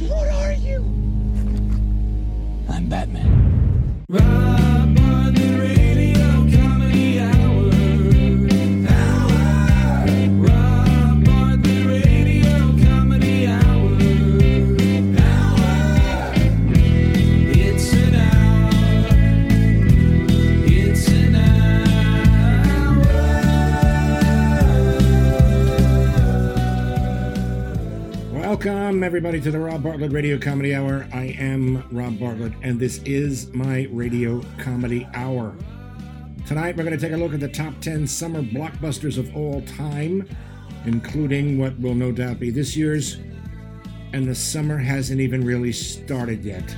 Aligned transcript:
What 0.00 0.28
are 0.28 0.52
you? 0.52 0.78
I'm 2.68 2.88
Batman. 2.88 4.04
Rob 4.08 4.67
everybody, 29.28 29.44
to 29.44 29.58
the 29.58 29.62
Rob 29.62 29.82
Bartlett 29.82 30.10
Radio 30.10 30.38
Comedy 30.38 30.74
Hour. 30.74 31.06
I 31.12 31.36
am 31.38 31.86
Rob 31.90 32.18
Bartlett, 32.18 32.54
and 32.62 32.80
this 32.80 32.96
is 33.04 33.52
my 33.52 33.86
Radio 33.90 34.42
Comedy 34.56 35.06
Hour. 35.12 35.54
Tonight, 36.46 36.78
we're 36.78 36.84
going 36.84 36.98
to 36.98 37.06
take 37.06 37.12
a 37.12 37.16
look 37.18 37.34
at 37.34 37.40
the 37.40 37.48
top 37.48 37.78
10 37.82 38.06
summer 38.06 38.40
blockbusters 38.40 39.18
of 39.18 39.36
all 39.36 39.60
time, 39.60 40.26
including 40.86 41.58
what 41.58 41.78
will 41.78 41.94
no 41.94 42.10
doubt 42.10 42.40
be 42.40 42.48
this 42.48 42.74
year's. 42.74 43.18
And 44.14 44.26
the 44.26 44.34
summer 44.34 44.78
hasn't 44.78 45.20
even 45.20 45.44
really 45.44 45.72
started 45.72 46.42
yet. 46.42 46.74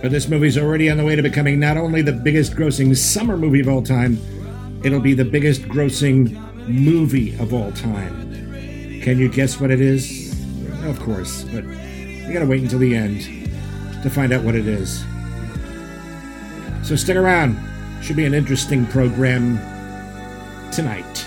But 0.00 0.12
this 0.12 0.28
movie's 0.28 0.56
already 0.56 0.90
on 0.90 0.96
the 0.96 1.04
way 1.04 1.16
to 1.16 1.22
becoming 1.22 1.58
not 1.58 1.76
only 1.76 2.02
the 2.02 2.12
biggest 2.12 2.52
grossing 2.52 2.96
summer 2.96 3.36
movie 3.36 3.58
of 3.58 3.68
all 3.68 3.82
time, 3.82 4.16
it'll 4.84 5.00
be 5.00 5.14
the 5.14 5.24
biggest 5.24 5.62
grossing 5.62 6.40
movie 6.68 7.36
of 7.40 7.52
all 7.52 7.72
time. 7.72 8.25
Can 9.06 9.20
you 9.20 9.28
guess 9.28 9.60
what 9.60 9.70
it 9.70 9.80
is? 9.80 10.32
Of 10.82 10.98
course, 10.98 11.44
but 11.44 11.62
you 11.62 12.32
gotta 12.32 12.44
wait 12.44 12.62
until 12.62 12.80
the 12.80 12.96
end 12.96 13.22
to 14.02 14.10
find 14.10 14.32
out 14.32 14.42
what 14.42 14.56
it 14.56 14.66
is. 14.66 15.04
So 16.82 16.96
stick 16.96 17.16
around. 17.16 17.56
Should 18.02 18.16
be 18.16 18.24
an 18.24 18.34
interesting 18.34 18.84
program 18.86 19.58
tonight. 20.72 21.24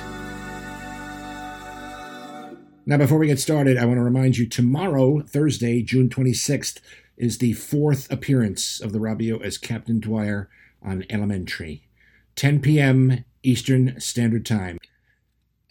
Now, 2.85 2.97
before 2.97 3.17
we 3.17 3.27
get 3.27 3.39
started, 3.39 3.77
I 3.77 3.85
want 3.85 3.95
to 3.99 4.03
remind 4.03 4.37
you 4.37 4.45
tomorrow, 4.45 5.21
Thursday, 5.21 5.81
June 5.81 6.09
26th, 6.09 6.81
is 7.15 7.37
the 7.37 7.53
fourth 7.53 8.11
appearance 8.11 8.81
of 8.81 8.91
the 8.91 8.99
Robio 8.99 9.41
as 9.41 9.57
Captain 9.57 10.01
Dwyer 10.01 10.49
on 10.83 11.05
Elementary. 11.09 11.87
10 12.35 12.59
p.m. 12.59 13.23
Eastern 13.41 13.97
Standard 14.01 14.45
Time. 14.45 14.79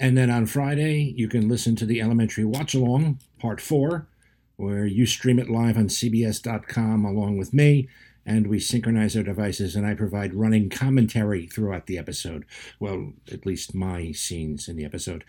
And 0.00 0.16
then 0.16 0.30
on 0.30 0.46
Friday, 0.46 1.12
you 1.16 1.28
can 1.28 1.48
listen 1.48 1.74
to 1.76 1.86
the 1.86 2.00
Elementary 2.00 2.44
Watch 2.44 2.74
Along, 2.74 3.18
Part 3.40 3.60
4, 3.60 4.06
where 4.56 4.86
you 4.86 5.06
stream 5.06 5.38
it 5.38 5.50
live 5.50 5.76
on 5.76 5.88
CBS.com 5.88 7.04
along 7.04 7.38
with 7.38 7.52
me, 7.52 7.88
and 8.24 8.46
we 8.46 8.60
synchronize 8.60 9.16
our 9.16 9.22
devices, 9.24 9.74
and 9.74 9.86
I 9.86 9.94
provide 9.94 10.34
running 10.34 10.68
commentary 10.68 11.46
throughout 11.46 11.86
the 11.86 11.98
episode. 11.98 12.44
Well, 12.78 13.12
at 13.32 13.44
least 13.44 13.74
my 13.74 14.12
scenes 14.12 14.68
in 14.68 14.76
the 14.76 14.84
episode. 14.84 15.24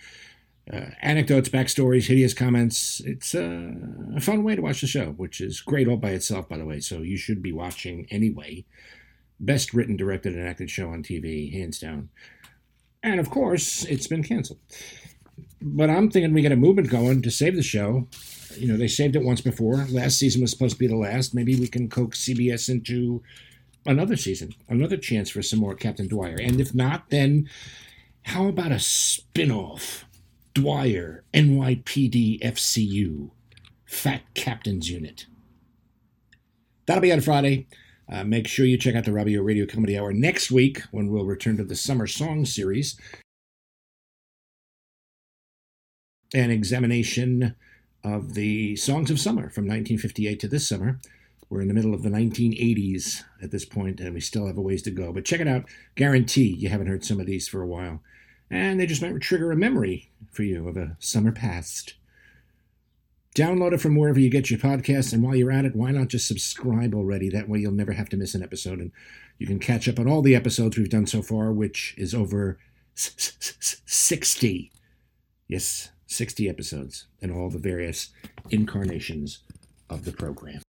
Uh, 0.71 0.91
anecdotes, 1.01 1.49
backstories, 1.49 2.07
hideous 2.07 2.35
comments. 2.35 3.01
It's 3.03 3.33
uh, 3.33 3.71
a 4.15 4.21
fun 4.21 4.43
way 4.43 4.55
to 4.55 4.61
watch 4.61 4.81
the 4.81 4.87
show, 4.87 5.13
which 5.13 5.41
is 5.41 5.61
great 5.61 5.87
all 5.87 5.97
by 5.97 6.11
itself, 6.11 6.47
by 6.47 6.57
the 6.57 6.65
way, 6.65 6.79
so 6.79 6.99
you 6.99 7.17
should 7.17 7.41
be 7.41 7.51
watching 7.51 8.05
anyway. 8.11 8.65
Best 9.39 9.73
written, 9.73 9.97
directed, 9.97 10.35
and 10.35 10.47
acted 10.47 10.69
show 10.69 10.89
on 10.89 11.01
TV, 11.01 11.51
hands 11.51 11.79
down. 11.79 12.09
And 13.01 13.19
of 13.19 13.29
course, 13.29 13.85
it's 13.85 14.07
been 14.07 14.23
canceled. 14.23 14.59
But 15.61 15.89
I'm 15.89 16.09
thinking 16.09 16.33
we 16.33 16.41
get 16.41 16.51
a 16.51 16.57
movement 16.57 16.89
going 16.89 17.21
to 17.21 17.31
save 17.31 17.55
the 17.55 17.63
show. 17.63 18.07
You 18.55 18.67
know, 18.67 18.77
they 18.77 18.87
saved 18.87 19.15
it 19.15 19.23
once 19.23 19.41
before. 19.41 19.85
Last 19.89 20.17
season 20.17 20.41
was 20.41 20.51
supposed 20.51 20.75
to 20.75 20.79
be 20.79 20.87
the 20.87 20.95
last. 20.95 21.33
Maybe 21.33 21.55
we 21.55 21.67
can 21.67 21.89
coax 21.89 22.25
CBS 22.25 22.69
into 22.69 23.21
another 23.85 24.15
season, 24.15 24.53
another 24.67 24.97
chance 24.97 25.29
for 25.29 25.41
some 25.41 25.59
more 25.59 25.75
Captain 25.75 26.07
Dwyer. 26.07 26.37
And 26.41 26.59
if 26.59 26.73
not, 26.73 27.09
then 27.09 27.49
how 28.23 28.47
about 28.47 28.71
a 28.71 28.79
spin 28.79 29.51
off? 29.51 30.05
Dwyer, 30.53 31.23
NYPD 31.33 32.41
FCU, 32.41 33.29
Fat 33.85 34.21
Captain's 34.33 34.89
Unit. 34.89 35.25
That'll 36.85 37.01
be 37.01 37.13
on 37.13 37.21
Friday. 37.21 37.67
Uh, 38.11 38.23
make 38.23 38.47
sure 38.47 38.65
you 38.65 38.77
check 38.77 38.95
out 38.95 39.05
the 39.05 39.11
Robio 39.11 39.43
Radio 39.43 39.67
Comedy 39.67 39.97
Hour 39.97 40.13
next 40.13 40.49
week 40.49 40.81
when 40.91 41.11
we'll 41.11 41.25
return 41.25 41.57
to 41.57 41.63
the 41.63 41.75
Summer 41.75 42.07
Song 42.07 42.43
Series. 42.43 42.99
An 46.33 46.49
examination 46.49 47.55
of 48.03 48.33
the 48.33 48.75
songs 48.77 49.11
of 49.11 49.19
summer 49.19 49.49
from 49.49 49.65
1958 49.65 50.39
to 50.39 50.47
this 50.47 50.67
summer. 50.67 50.99
We're 51.49 51.61
in 51.61 51.67
the 51.67 51.73
middle 51.73 51.93
of 51.93 52.03
the 52.03 52.09
1980s 52.09 53.23
at 53.41 53.51
this 53.51 53.65
point, 53.65 53.99
and 53.99 54.13
we 54.13 54.21
still 54.21 54.47
have 54.47 54.57
a 54.57 54.61
ways 54.61 54.81
to 54.83 54.91
go. 54.91 55.11
But 55.11 55.25
check 55.25 55.39
it 55.39 55.47
out. 55.47 55.65
Guarantee 55.95 56.55
you 56.55 56.69
haven't 56.69 56.87
heard 56.87 57.03
some 57.03 57.19
of 57.19 57.25
these 57.25 57.47
for 57.47 57.61
a 57.61 57.67
while. 57.67 58.01
And 58.49 58.79
they 58.79 58.87
just 58.87 59.01
might 59.01 59.19
trigger 59.21 59.51
a 59.51 59.55
memory 59.55 60.09
for 60.31 60.43
you 60.43 60.67
of 60.67 60.77
a 60.77 60.95
summer 60.99 61.31
past. 61.31 61.93
Download 63.39 63.71
it 63.71 63.79
from 63.79 63.95
wherever 63.95 64.19
you 64.19 64.29
get 64.29 64.51
your 64.51 64.59
podcasts, 64.59 65.13
and 65.13 65.23
while 65.23 65.33
you're 65.33 65.49
at 65.49 65.63
it, 65.63 65.73
why 65.73 65.91
not 65.91 66.09
just 66.09 66.27
subscribe 66.27 66.93
already? 66.93 67.29
That 67.29 67.47
way 67.47 67.59
you'll 67.59 67.71
never 67.71 67.93
have 67.93 68.09
to 68.09 68.17
miss 68.17 68.35
an 68.35 68.43
episode, 68.43 68.79
and 68.79 68.91
you 69.37 69.47
can 69.47 69.59
catch 69.59 69.87
up 69.87 69.97
on 69.97 70.09
all 70.09 70.21
the 70.21 70.35
episodes 70.35 70.77
we've 70.77 70.89
done 70.89 71.07
so 71.07 71.21
far, 71.21 71.53
which 71.53 71.95
is 71.97 72.13
over 72.13 72.59
60. 72.95 74.71
Yes, 75.47 75.89
60 76.07 76.49
episodes, 76.49 77.07
and 77.21 77.31
all 77.31 77.49
the 77.49 77.59
various 77.59 78.09
incarnations 78.49 79.39
of 79.89 80.03
the 80.03 80.11
program. 80.11 80.61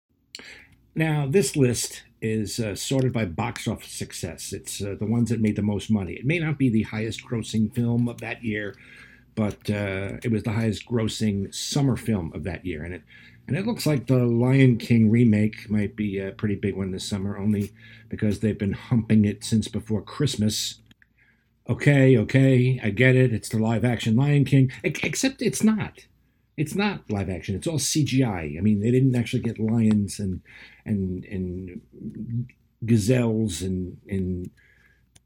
Now, 0.94 1.26
this 1.26 1.56
list 1.56 2.04
is 2.22 2.60
uh, 2.60 2.76
sorted 2.76 3.12
by 3.12 3.24
box 3.24 3.66
office 3.66 3.90
success. 3.90 4.52
It's 4.52 4.80
uh, 4.80 4.94
the 4.96 5.06
ones 5.06 5.30
that 5.30 5.40
made 5.40 5.56
the 5.56 5.62
most 5.62 5.90
money. 5.90 6.12
It 6.12 6.24
may 6.24 6.38
not 6.38 6.56
be 6.56 6.68
the 6.68 6.82
highest 6.82 7.24
grossing 7.26 7.74
film 7.74 8.08
of 8.08 8.20
that 8.20 8.44
year, 8.44 8.76
but 9.40 9.70
uh, 9.70 10.18
it 10.22 10.30
was 10.30 10.42
the 10.42 10.52
highest 10.52 10.84
grossing 10.86 11.52
summer 11.54 11.96
film 11.96 12.30
of 12.34 12.44
that 12.44 12.66
year. 12.66 12.84
And 12.84 12.92
it 12.92 13.02
and 13.48 13.56
it 13.56 13.66
looks 13.66 13.86
like 13.86 14.06
the 14.06 14.18
Lion 14.26 14.76
King 14.76 15.10
remake 15.10 15.70
might 15.70 15.96
be 15.96 16.18
a 16.18 16.32
pretty 16.32 16.56
big 16.56 16.76
one 16.76 16.90
this 16.90 17.08
summer, 17.08 17.38
only 17.38 17.72
because 18.10 18.40
they've 18.40 18.58
been 18.58 18.74
humping 18.74 19.24
it 19.24 19.42
since 19.42 19.66
before 19.66 20.02
Christmas. 20.02 20.82
Okay, 21.70 22.18
okay, 22.18 22.78
I 22.82 22.90
get 22.90 23.16
it. 23.16 23.32
It's 23.32 23.48
the 23.48 23.56
live 23.56 23.82
action 23.82 24.14
Lion 24.14 24.44
King, 24.44 24.70
except 24.84 25.40
it's 25.40 25.64
not. 25.64 26.00
It's 26.58 26.74
not 26.74 27.10
live 27.10 27.30
action. 27.30 27.54
It's 27.54 27.66
all 27.66 27.78
CGI. 27.78 28.58
I 28.58 28.60
mean, 28.60 28.80
they 28.80 28.90
didn't 28.90 29.16
actually 29.16 29.42
get 29.42 29.58
lions 29.58 30.18
and 30.18 30.42
and 30.84 31.24
and 31.24 31.80
gazelles 32.84 33.62
and 33.62 33.96
and 34.06 34.50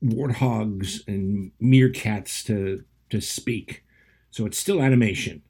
warthogs 0.04 1.04
and 1.08 1.50
meerkats 1.60 2.44
to 2.44 2.84
to 3.10 3.20
speak. 3.20 3.82
So 4.34 4.46
it's 4.46 4.58
still 4.58 4.82
animation. 4.82 5.42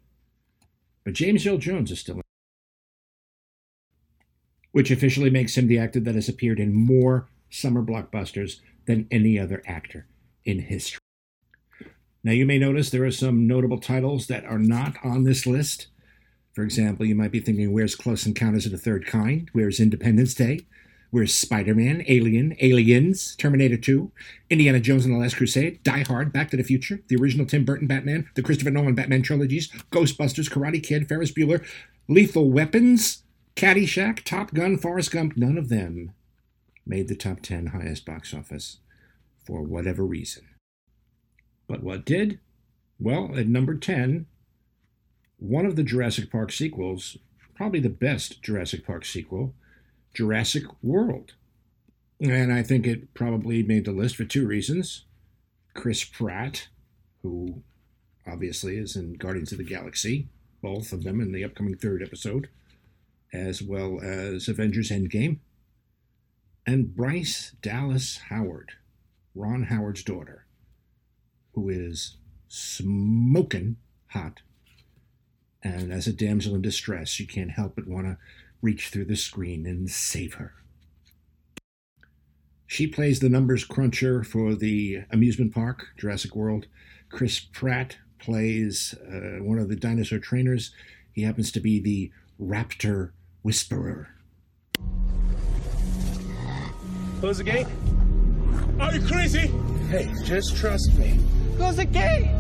But 1.07 1.15
James 1.15 1.47
Earl 1.47 1.57
Jones 1.57 1.91
is 1.91 2.01
still 2.01 2.21
which 4.73 4.91
officially 4.91 5.31
makes 5.31 5.57
him 5.57 5.69
the 5.69 5.79
actor 5.79 6.01
that 6.01 6.15
has 6.15 6.29
appeared 6.29 6.61
in 6.61 6.75
more 6.75 7.27
summer 7.49 7.83
blockbusters 7.83 8.61
than 8.87 9.09
any 9.11 9.39
other 9.39 9.63
actor 9.67 10.07
in 10.45 10.59
history. 10.59 10.99
Now, 12.23 12.33
you 12.33 12.45
may 12.45 12.59
notice 12.59 12.91
there 12.91 13.07
are 13.07 13.11
some 13.11 13.47
notable 13.47 13.81
titles 13.81 14.27
that 14.27 14.45
are 14.45 14.59
not 14.59 14.97
on 15.03 15.25
this 15.25 15.47
list. 15.47 15.87
For 16.53 16.63
example, 16.63 17.07
you 17.07 17.15
might 17.15 17.33
be 17.33 17.41
thinking, 17.41 17.73
where's 17.73 17.95
Close 17.95 18.27
Encounters 18.27 18.67
of 18.67 18.73
the 18.73 18.77
Third 18.77 19.07
Kind? 19.07 19.49
Where's 19.55 19.81
Independence 19.81 20.35
Day? 20.35 20.61
Where's 21.15 21.33
Spider 21.33 21.77
Man, 21.77 22.03
Alien, 22.09 22.57
Aliens, 22.61 23.37
Terminator 23.37 23.77
2, 23.77 24.11
Indiana 24.51 24.81
Jones 24.81 25.05
and 25.05 25.15
the 25.15 25.19
Last 25.21 25.37
Crusade, 25.37 25.81
Die 25.85 26.03
Hard, 26.09 26.33
Back 26.33 26.51
to 26.51 26.57
the 26.57 26.65
Future, 26.65 27.03
the 27.07 27.15
original 27.15 27.47
Tim 27.47 27.65
Burton 27.65 27.87
Batman, 27.87 28.29
the 28.35 28.43
Christopher 28.43 28.73
Nolan 28.73 28.97
Batman 28.97 29.23
trilogies, 29.23 29.69
Ghostbusters, 29.93 30.51
Karate 30.51 30.83
Kid, 30.83 31.09
Ferris 31.09 31.31
Bueller, 31.31 31.65
Lethal 32.09 32.51
Weapons, 32.51 33.23
Caddyshack, 33.55 34.25
Top 34.25 34.55
Gun, 34.55 34.77
Forrest 34.77 35.13
Gump? 35.13 35.37
None 35.37 35.57
of 35.57 35.69
them 35.69 36.11
made 36.85 37.07
the 37.07 37.15
top 37.15 37.43
10 37.43 37.67
highest 37.67 38.05
box 38.05 38.35
office 38.35 38.79
for 39.47 39.63
whatever 39.63 40.05
reason. 40.05 40.43
But 41.69 41.85
what 41.85 42.05
did? 42.05 42.41
Well, 42.99 43.39
at 43.39 43.47
number 43.47 43.77
10, 43.77 44.27
one 45.39 45.65
of 45.65 45.77
the 45.77 45.85
Jurassic 45.85 46.33
Park 46.33 46.51
sequels, 46.51 47.19
probably 47.55 47.79
the 47.79 47.89
best 47.89 48.43
Jurassic 48.43 48.85
Park 48.85 49.05
sequel, 49.05 49.55
Jurassic 50.15 50.65
World. 50.83 51.35
And 52.21 52.53
I 52.53 52.63
think 52.63 52.87
it 52.87 53.13
probably 53.13 53.63
made 53.63 53.85
the 53.85 53.93
list 53.93 54.17
for 54.17 54.25
two 54.25 54.47
reasons. 54.47 55.05
Chris 55.75 56.05
Pratt, 56.05 56.69
who 57.23 57.63
obviously 58.27 58.79
is 58.79 58.97
in 58.97 59.15
Guardians 59.15 59.53
of 59.53 59.59
the 59.59 59.65
Galaxy, 59.65 60.29
both 60.63 60.93
of 60.93 61.03
them 61.03 61.21
in 61.21 61.33
the 61.33 61.45
upcoming 61.45 61.77
third 61.77 62.03
episode, 62.03 62.49
as 63.33 63.61
well 63.61 64.01
as 64.01 64.49
Avengers 64.49 64.91
Endgame, 64.91 65.39
and 66.67 66.95
Bryce 66.97 67.53
Dallas 67.61 68.19
Howard, 68.31 68.73
Ron 69.35 69.65
Howard's 69.65 70.03
daughter, 70.03 70.47
who 71.53 71.69
is 71.69 72.17
smoking 72.49 73.77
hot 74.09 74.41
And 75.63 75.93
as 75.93 76.07
a 76.07 76.13
damsel 76.13 76.55
in 76.55 76.63
distress, 76.63 77.19
you 77.19 77.27
can't 77.27 77.51
help 77.53 77.75
but 77.75 77.89
want 77.89 78.07
to 78.07 78.19
reach 78.65 78.89
through 78.89 79.05
the 79.05 79.15
screen 79.15 79.67
and 79.67 79.91
save 79.91 80.35
her. 80.35 80.55
She 82.67 82.87
plays 82.87 83.21
the 83.21 83.29
numbers 83.29 83.63
cruncher 83.63 84.25
for 84.25 84.55
the 84.55 85.03
amusement 85.11 85.53
park, 85.53 85.89
Jurassic 85.99 86.35
World. 86.35 86.67
Chris 87.11 87.39
Pratt 87.39 87.99
plays 88.19 88.95
uh, 89.07 89.43
one 89.45 89.59
of 89.59 89.69
the 89.69 89.77
dinosaur 89.77 90.19
trainers. 90.19 90.73
He 91.13 91.23
happens 91.23 91.53
to 91.53 91.61
be 91.61 91.79
the 91.79 92.11
raptor 92.41 93.11
whisperer. 93.43 94.09
Close 97.21 97.39
the 97.39 97.45
gate. 97.45 97.67
Are 98.81 98.95
you 98.95 99.07
crazy? 99.07 99.53
Hey, 99.91 100.11
just 100.25 100.57
trust 100.57 100.95
me. 100.95 101.21
Close 101.57 101.77
the 101.77 101.85
gate! 101.85 102.31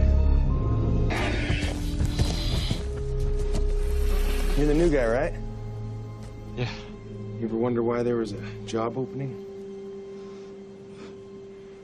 You're 4.56 4.66
the 4.66 4.74
new 4.74 4.90
guy, 4.90 5.06
right? 5.06 5.34
Yeah. 6.56 6.68
You 7.38 7.46
ever 7.46 7.56
wonder 7.56 7.82
why 7.82 8.02
there 8.02 8.16
was 8.16 8.32
a 8.32 8.40
job 8.64 8.96
opening? 8.96 9.44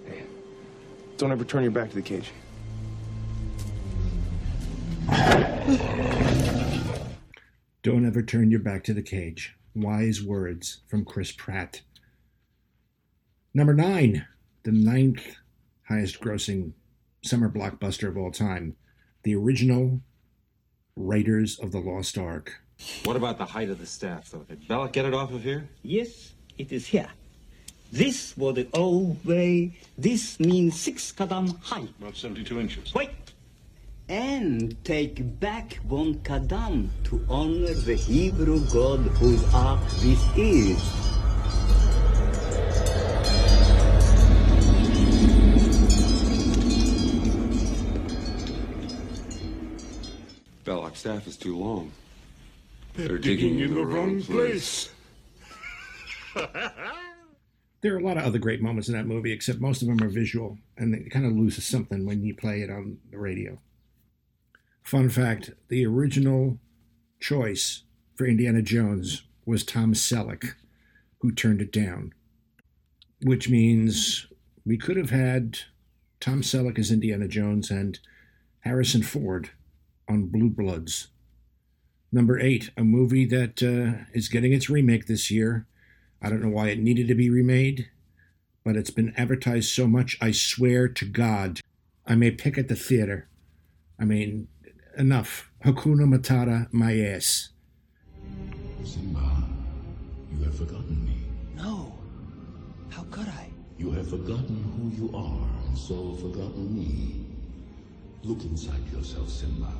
Hey, 0.07 0.23
don't 1.17 1.33
ever 1.33 1.45
turn 1.45 1.63
your 1.63 1.73
back 1.73 1.91
to 1.91 1.97
the 1.97 2.03
cage. 2.03 2.31
Don't 7.83 8.07
ever 8.07 8.23
turn 8.23 8.51
your 8.51 8.61
back 8.61 8.85
to 8.85 8.95
the 8.95 9.03
cage. 9.03 9.57
Wise 9.75 10.23
words 10.23 10.83
from 10.87 11.05
Chris 11.05 11.33
Pratt. 11.33 11.81
Number 13.53 13.75
nine, 13.75 14.27
the 14.63 14.73
ninth 14.73 15.37
highest 15.89 16.21
grossing 16.21 16.75
summer 17.23 17.51
blockbuster 17.51 18.09
of 18.09 18.17
all 18.17 18.31
time, 18.31 18.77
the 19.25 19.35
original 19.35 20.01
Raiders 20.95 21.59
of 21.59 21.73
the 21.73 21.81
Lost 21.81 22.17
Ark. 22.17 22.61
What 23.05 23.17
about 23.17 23.39
the 23.39 23.45
height 23.45 23.69
of 23.71 23.79
the 23.79 23.87
staff, 23.87 24.31
though? 24.31 24.41
Did 24.41 24.67
Belloq 24.67 24.93
get 24.93 25.05
it 25.05 25.15
off 25.15 25.33
of 25.33 25.43
here? 25.43 25.69
Yes, 25.83 26.33
it 26.59 26.73
is 26.73 26.87
here. 26.87 27.09
This 27.93 28.37
was 28.37 28.55
the 28.55 28.69
old 28.73 29.25
way. 29.25 29.73
This 29.99 30.39
means 30.39 30.81
six 30.81 31.13
kadam 31.13 31.61
high. 31.63 31.89
About 32.01 32.17
72 32.17 32.61
inches. 32.61 32.95
Wait! 32.95 33.11
And 34.09 34.77
take 34.85 35.41
back 35.41 35.75
one 35.89 36.15
kadam 36.21 36.89
to 37.05 37.25
honor 37.29 37.75
the 37.75 37.95
Hebrew 37.95 38.61
god 38.73 39.01
whose 39.19 39.43
ark 39.55 39.81
this 39.99 40.25
is. 40.37 40.81
Belloq's 50.65 51.01
staff 51.01 51.27
is 51.27 51.37
too 51.37 51.57
long. 51.57 51.91
They're 53.07 53.19
digging 53.19 53.61
in 53.61 53.75
the 53.75 53.85
wrong 53.85 54.23
place. 54.23 54.91
There 57.83 57.95
are 57.95 57.99
a 57.99 58.05
lot 58.05 58.19
of 58.19 58.25
other 58.25 58.39
great 58.39 58.61
moments 58.61 58.89
in 58.89 58.95
that 58.95 59.07
movie, 59.07 59.33
except 59.33 59.59
most 59.59 59.81
of 59.81 59.89
them 59.89 60.03
are 60.03 60.11
visual, 60.11 60.59
and 60.77 60.95
it 60.95 61.11
kind 61.11 61.25
of 61.25 61.33
loses 61.33 61.65
something 61.65 62.05
when 62.05 62.23
you 62.23 62.35
play 62.35 62.61
it 62.61 62.69
on 62.69 62.99
the 63.11 63.17
radio. 63.19 63.59
Fun 64.83 65.09
fact 65.09 65.53
the 65.69 65.87
original 65.87 66.59
choice 67.21 67.85
for 68.17 68.27
Indiana 68.27 68.61
Jones 68.61 69.23
was 69.47 69.65
Tom 69.65 69.95
Selleck, 69.95 70.57
who 71.21 71.33
turned 71.33 71.63
it 71.63 71.73
down, 71.73 72.13
which 73.23 73.49
means 73.49 74.27
we 74.67 74.77
could 74.77 74.99
have 74.99 75.09
had 75.09 75.61
Tom 76.21 76.43
Selleck 76.43 76.79
as 76.79 76.91
Indiana 76.91 77.29
Jones 77.29 77.71
and 77.71 77.99
Harrison 78.61 79.03
Ford 79.03 79.53
on 80.07 80.27
Blue 80.27 80.51
Bloods. 80.51 81.09
Number 82.13 82.41
eight, 82.41 82.71
a 82.77 82.83
movie 82.83 83.25
that 83.27 83.63
uh, 83.63 84.05
is 84.13 84.29
getting 84.29 84.53
its 84.53 84.69
remake 84.69 85.07
this 85.07 85.31
year. 85.31 85.67
I 86.21 86.29
don't 86.29 86.43
know 86.43 86.49
why 86.49 86.69
it 86.69 86.81
needed 86.81 87.07
to 87.09 87.15
be 87.15 87.31
remade, 87.31 87.89
but 88.65 88.77
it's 88.77 88.91
been 88.91 89.15
advertised 89.17 89.71
so 89.71 89.87
much, 89.87 90.19
I 90.21 90.33
swear 90.33 90.89
to 90.89 91.05
God, 91.05 91.61
I 92.07 92.17
may 92.17 92.33
pick 92.33 92.59
at 92.59 92.67
the 92.67 92.75
theater. 92.75 93.29
I 93.99 94.05
mean, 94.05 94.49
enough. 94.99 95.51
Hakuna 95.65 96.05
Matata, 96.05 96.67
my 96.73 96.99
ass. 96.99 97.51
Simba, 98.85 99.45
you 100.37 100.45
have 100.45 100.57
forgotten 100.57 101.05
me. 101.05 101.17
No. 101.55 101.97
How 102.89 103.05
could 103.11 103.29
I? 103.29 103.51
You 103.79 103.93
have 103.93 104.11
forgotten 104.11 104.65
who 104.77 105.05
you 105.05 105.17
are, 105.17 105.49
and 105.67 105.79
so 105.79 106.15
forgotten 106.15 106.75
me. 106.75 107.27
Look 108.25 108.43
inside 108.43 108.87
yourself, 108.93 109.29
Simba. 109.29 109.73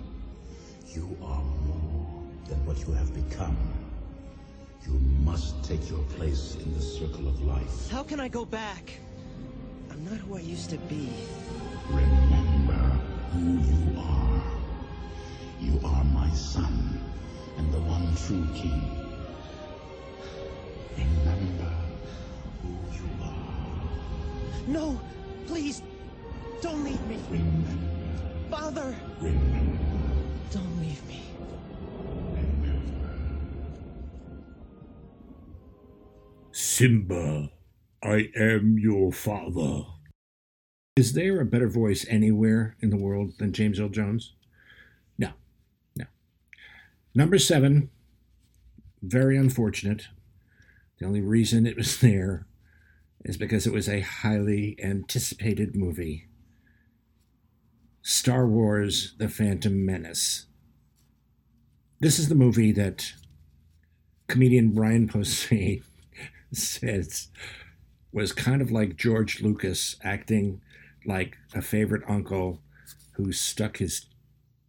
You 0.95 1.17
are 1.23 1.43
more 1.43 2.10
than 2.51 2.67
what 2.67 2.79
you 2.85 2.93
have 2.93 3.15
become. 3.15 3.57
You 4.85 4.99
must 5.25 5.63
take 5.63 5.89
your 5.89 6.03
place 6.17 6.57
in 6.57 6.75
the 6.75 6.81
circle 6.81 7.29
of 7.29 7.41
life. 7.43 7.89
How 7.91 8.03
can 8.03 8.19
I 8.19 8.29
go 8.29 8.45
back? 8.45 8.93
I'm 9.91 10.05
not 10.05 10.19
who 10.19 10.37
I 10.37 10.41
used 10.41 10.69
to 10.71 10.79
be. 10.79 11.09
Remember 11.89 12.83
who 13.33 13.47
you 13.71 14.01
are. 14.01 14.43
You 15.61 15.81
are 15.85 16.05
my 16.05 16.31
son, 16.31 17.01
and 17.57 17.73
the 17.73 17.81
one 17.81 18.07
true 18.27 18.47
king. 18.55 18.83
Remember 20.99 21.73
who 22.63 22.71
you 22.99 23.09
are. 23.23 24.67
No, 24.67 25.01
please, 25.47 25.83
don't 26.61 26.83
leave 26.83 27.05
me. 27.07 27.19
Remember, 27.31 27.77
Father, 28.51 28.97
remember, 29.21 29.79
don't 30.51 30.81
leave 30.81 31.07
me. 31.07 31.20
Simba, 36.81 37.51
I 38.03 38.31
am 38.35 38.79
your 38.79 39.13
father. 39.13 39.83
Is 40.97 41.13
there 41.13 41.39
a 41.39 41.45
better 41.45 41.69
voice 41.69 42.07
anywhere 42.09 42.75
in 42.81 42.89
the 42.89 42.97
world 42.97 43.35
than 43.39 43.53
James 43.53 43.79
Earl 43.79 43.91
Jones? 43.91 44.33
No, 45.19 45.33
no. 45.95 46.07
Number 47.15 47.37
seven, 47.37 47.91
very 49.03 49.37
unfortunate. 49.37 50.09
The 50.99 51.05
only 51.05 51.21
reason 51.21 51.67
it 51.67 51.77
was 51.77 51.99
there 52.01 52.47
is 53.27 53.37
because 53.37 53.67
it 53.67 53.75
was 53.75 53.87
a 53.87 54.01
highly 54.01 54.79
anticipated 54.83 55.77
movie 55.77 56.29
Star 58.01 58.47
Wars 58.47 59.13
The 59.19 59.29
Phantom 59.29 59.85
Menace. 59.85 60.47
This 61.99 62.19
is 62.19 62.31
the 62.31 62.35
movie 62.35 62.73
that 62.73 63.13
comedian 64.29 64.71
Brian 64.71 65.11
Posehn 65.11 65.83
says 66.53 67.29
was 68.13 68.33
kind 68.33 68.61
of 68.61 68.71
like 68.71 68.97
George 68.97 69.41
Lucas 69.41 69.97
acting 70.03 70.61
like 71.07 71.37
a 71.55 71.63
favorite 71.63 72.03
uncle 72.09 72.61
who 73.13 73.33
stuck 73.33 73.77
his 73.79 74.07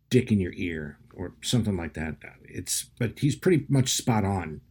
dick 0.09 0.31
in 0.31 0.39
your 0.39 0.53
ear 0.55 0.97
or 1.13 1.33
something 1.41 1.75
like 1.75 1.93
that. 1.93 2.15
It's 2.43 2.85
but 2.99 3.19
he's 3.19 3.35
pretty 3.35 3.65
much 3.67 3.89
spot 3.93 4.23
on 4.23 4.61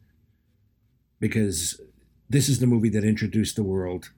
because 1.19 1.81
this 2.29 2.49
is 2.49 2.61
the 2.61 2.67
movie 2.67 2.89
that 2.91 3.05
introduced 3.05 3.57
the 3.57 3.63
world 3.63 4.11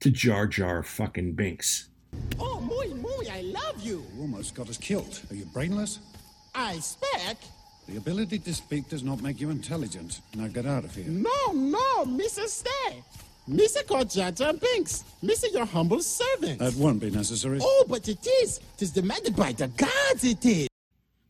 to 0.00 0.10
Jar 0.10 0.46
Jar 0.46 0.82
fucking 0.82 1.32
Binks. 1.32 1.88
Oh, 2.38 2.60
muy, 2.60 2.88
muy, 2.94 3.28
I 3.30 3.40
love 3.42 3.82
you. 3.82 4.04
You 4.14 4.22
almost 4.22 4.54
got 4.54 4.68
us 4.68 4.76
killed. 4.76 5.20
Are 5.30 5.34
you 5.34 5.46
brainless? 5.46 5.98
I 6.54 6.78
speak. 6.78 7.38
The 7.88 7.96
ability 7.98 8.40
to 8.40 8.54
speak 8.54 8.88
does 8.88 9.02
not 9.04 9.22
make 9.22 9.40
you 9.40 9.50
intelligent. 9.50 10.20
Now 10.34 10.48
get 10.48 10.66
out 10.66 10.84
of 10.84 10.94
here. 10.94 11.04
No, 11.08 11.52
no, 11.52 12.04
Mr. 12.04 12.46
Stay. 12.48 13.02
Mr. 13.48 13.86
called 13.86 14.10
Jar 14.10 14.32
Jar 14.32 14.52
Binks. 14.52 15.04
Mr. 15.22 15.52
Your 15.52 15.66
humble 15.66 16.02
servant. 16.02 16.58
That 16.58 16.74
won't 16.74 17.00
be 17.00 17.10
necessary. 17.10 17.60
oh, 17.62 17.84
but 17.88 18.08
it 18.08 18.26
is. 18.42 18.60
Tis 18.76 18.90
demanded 18.90 19.36
by 19.36 19.52
the 19.52 19.68
gods, 19.68 20.24
it 20.24 20.44
is. 20.44 20.68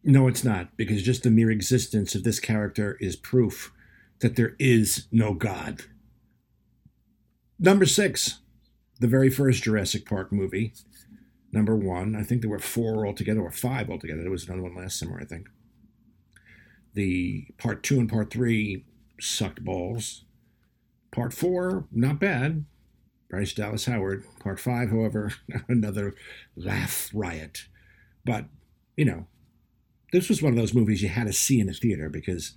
No, 0.02 0.28
it's 0.28 0.44
not, 0.44 0.74
because 0.76 1.02
just 1.02 1.24
the 1.24 1.30
mere 1.30 1.50
existence 1.50 2.14
of 2.14 2.22
this 2.24 2.40
character 2.40 2.96
is 3.00 3.16
proof 3.16 3.72
that 4.20 4.36
there 4.36 4.54
is 4.58 5.08
no 5.12 5.34
God. 5.34 5.82
Number 7.58 7.84
six, 7.84 8.38
the 9.00 9.08
very 9.08 9.28
first 9.28 9.62
Jurassic 9.62 10.06
Park 10.06 10.32
movie. 10.32 10.72
Number 11.52 11.76
one, 11.76 12.16
I 12.16 12.22
think 12.22 12.40
there 12.40 12.50
were 12.50 12.58
four 12.58 13.06
altogether, 13.06 13.40
or 13.40 13.50
five 13.50 13.90
altogether. 13.90 14.22
There 14.22 14.30
was 14.30 14.46
another 14.46 14.62
one 14.62 14.76
last 14.76 14.98
summer, 14.98 15.18
I 15.20 15.24
think. 15.24 15.48
The 16.96 17.48
part 17.58 17.82
two 17.82 18.00
and 18.00 18.08
part 18.08 18.30
three 18.30 18.86
sucked 19.20 19.62
balls. 19.62 20.24
Part 21.10 21.34
four, 21.34 21.86
not 21.92 22.18
bad. 22.18 22.64
Bryce 23.28 23.52
Dallas 23.52 23.84
Howard. 23.84 24.24
Part 24.40 24.58
five, 24.58 24.90
however, 24.90 25.34
another 25.68 26.14
laugh 26.56 27.10
riot. 27.12 27.66
But, 28.24 28.46
you 28.96 29.04
know, 29.04 29.26
this 30.10 30.30
was 30.30 30.40
one 30.40 30.52
of 30.52 30.58
those 30.58 30.72
movies 30.72 31.02
you 31.02 31.10
had 31.10 31.26
to 31.26 31.34
see 31.34 31.60
in 31.60 31.68
a 31.68 31.74
theater 31.74 32.08
because 32.08 32.54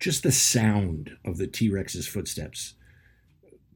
just 0.00 0.24
the 0.24 0.32
sound 0.32 1.16
of 1.24 1.38
the 1.38 1.46
T 1.46 1.70
Rex's 1.70 2.08
footsteps 2.08 2.74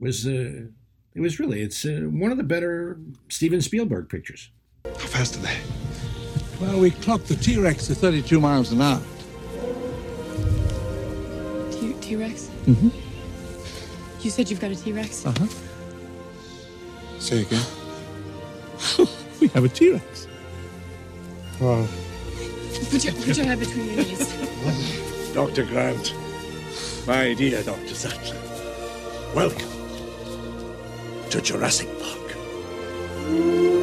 was 0.01 0.27
uh, 0.27 0.67
it 1.15 1.21
was 1.21 1.39
really 1.39 1.63
it's 1.63 1.85
uh, 1.85 2.09
one 2.11 2.33
of 2.33 2.39
the 2.39 2.43
better 2.43 2.99
Steven 3.29 3.61
Spielberg 3.61 4.09
pictures. 4.09 4.51
How 4.85 5.07
fast 5.07 5.37
are 5.37 5.41
they? 5.41 5.57
Well, 6.61 6.81
we 6.81 6.91
clocked 6.91 7.27
the 7.27 7.37
T-Rex 7.37 7.91
at 7.91 7.97
32 7.97 8.41
miles 8.41 8.73
an 8.73 8.81
hour. 8.81 9.03
T- 12.05 12.11
T-Rex? 12.11 12.51
Mm-hmm. 12.67 12.91
You 14.21 14.31
said 14.31 14.51
you've 14.51 14.61
got 14.61 14.71
a 14.71 14.77
T-Rex? 14.77 15.25
Uh-huh. 15.25 15.47
Say 17.19 17.41
again. 17.43 17.65
we 19.41 19.49
have 19.49 19.65
a 19.65 19.69
T-Rex. 19.71 20.29
Wow. 21.61 21.87
Put 22.91 23.05
your, 23.05 23.15
put 23.15 23.37
your 23.39 23.47
head 23.47 23.59
between 23.59 23.87
your 23.87 23.97
knees. 23.97 25.33
Dr. 25.35 25.65
Grant. 25.65 26.15
My 27.07 27.33
dear 27.33 27.63
Dr. 27.63 27.95
Sattler. 27.95 28.37
Welcome 29.35 29.71
to 31.31 31.41
Jurassic 31.41 31.89
Park. 32.01 33.74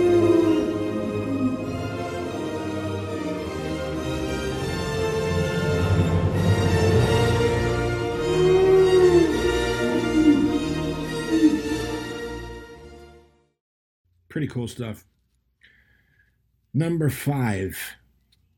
Cool 14.51 14.67
stuff. 14.67 15.05
Number 16.73 17.09
five, 17.09 17.77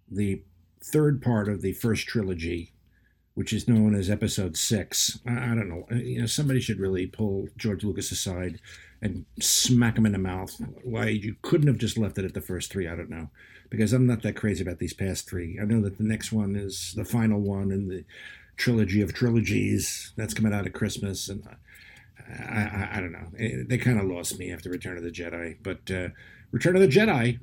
the 0.10 0.44
third 0.84 1.22
part 1.22 1.48
of 1.48 1.62
the 1.62 1.74
first 1.74 2.08
trilogy, 2.08 2.74
which 3.34 3.54
is 3.54 3.68
known 3.68 3.96
as 3.96 4.10
Episode 4.10 4.58
Six. 4.58 5.20
I, 5.26 5.32
I 5.32 5.56
don't 5.56 5.70
know. 5.70 5.88
Uh, 5.92 5.96
You 5.96 6.22
know, 6.22 6.26
somebody 6.28 6.60
should 6.60 6.80
really 6.80 7.08
pull 7.08 7.48
George 7.58 7.84
Lucas 7.84 8.12
aside 8.12 8.60
and 9.02 9.26
smack 9.40 9.98
him 9.98 10.06
in 10.06 10.12
the 10.12 10.18
mouth. 10.18 10.62
Why 10.84 11.08
you 11.10 11.36
couldn't 11.42 11.68
have 11.68 11.78
just 11.78 11.98
left 11.98 12.18
it 12.18 12.26
at 12.26 12.34
the 12.34 12.42
first 12.42 12.72
three? 12.72 12.88
I 12.88 12.96
don't 12.96 13.10
know, 13.10 13.30
because 13.70 13.94
I'm 13.94 14.06
not 14.06 14.22
that 14.22 14.36
crazy 14.36 14.62
about 14.62 14.80
these 14.80 14.94
past 14.94 15.30
three. 15.30 15.60
I 15.62 15.66
know 15.66 15.82
that 15.82 15.98
the 15.98 16.04
next 16.04 16.32
one 16.32 16.56
is 16.56 16.94
the 16.96 17.06
final 17.06 17.40
one 17.40 17.72
in 17.72 17.88
the 17.88 18.06
trilogy 18.56 19.02
of 19.02 19.14
trilogies 19.14 20.14
that's 20.16 20.34
coming 20.34 20.54
out 20.54 20.66
at 20.68 20.74
Christmas, 20.74 21.28
and 21.30 21.44
I, 22.30 22.62
I, 22.62 22.90
I 22.98 23.02
don't 23.02 23.12
know. 23.12 23.28
Eh, 23.38 23.64
They 23.68 23.78
kind 23.78 24.00
of 24.00 24.06
lost 24.06 24.38
me 24.40 24.52
after 24.52 24.70
Return 24.70 24.98
of 24.98 25.04
the 25.04 25.12
Jedi, 25.12 25.58
but 25.62 25.90
uh, 25.92 26.10
Return 26.52 26.76
of 26.76 26.82
the 26.82 26.88
Jedi 26.88 27.40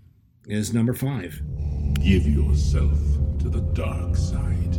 is 0.46 0.72
number 0.72 0.94
five. 0.94 1.40
Give 1.94 2.26
yourself 2.26 2.98
to 3.40 3.48
the 3.48 3.60
dark 3.74 4.16
side. 4.16 4.76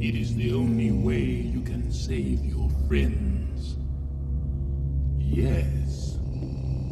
It 0.00 0.14
is 0.16 0.34
the 0.34 0.52
only 0.52 0.90
way 0.90 1.20
you 1.20 1.60
can 1.62 1.90
save 1.92 2.44
your 2.44 2.68
friends. 2.88 3.76
Yes, 5.18 6.18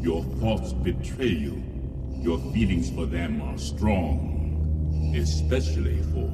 your 0.01 0.23
thoughts 0.41 0.73
betray 0.73 1.27
you. 1.29 1.63
Your 2.23 2.39
feelings 2.53 2.91
for 2.91 3.07
them 3.07 3.41
are 3.43 3.59
strong, 3.59 5.13
especially 5.17 6.03
for 6.13 6.31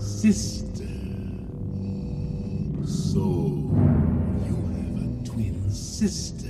sister. 0.00 0.87
So, 2.88 3.20
you 4.46 4.56
have 4.72 4.96
a 4.96 5.28
twin 5.28 5.70
sister. 5.70 6.48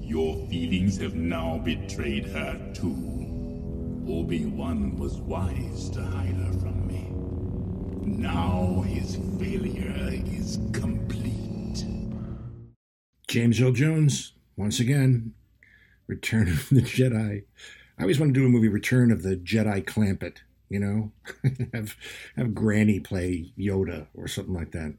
Your 0.00 0.36
feelings 0.48 0.96
have 0.96 1.14
now 1.16 1.58
betrayed 1.58 2.24
her 2.28 2.58
too. 2.72 4.04
Obi-Wan 4.08 4.96
was 4.96 5.16
wise 5.18 5.90
to 5.90 6.02
hide 6.02 6.36
her 6.36 6.52
from 6.60 6.86
me. 6.86 7.12
Now 8.06 8.84
his 8.86 9.16
failure 9.38 10.22
is 10.24 10.58
complete. 10.72 11.84
James 13.28 13.60
Earl 13.60 13.72
Jones, 13.72 14.32
once 14.56 14.80
again, 14.80 15.34
Return 16.06 16.48
of 16.48 16.70
the 16.70 16.80
Jedi. 16.80 17.42
I 17.98 18.02
always 18.02 18.18
want 18.18 18.32
to 18.32 18.40
do 18.40 18.46
a 18.46 18.48
movie, 18.48 18.68
Return 18.68 19.12
of 19.12 19.22
the 19.22 19.36
Jedi 19.36 19.84
Clampett, 19.84 20.38
you 20.70 20.80
know? 20.80 21.12
have, 21.74 21.96
have 22.36 22.54
Granny 22.54 22.98
play 22.98 23.52
Yoda 23.58 24.06
or 24.14 24.26
something 24.26 24.54
like 24.54 24.70
that. 24.72 24.94